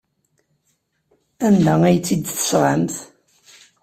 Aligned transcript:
Anda 1.45 1.73
ay 1.83 1.97
tt-id-tesɣamt? 1.99 2.95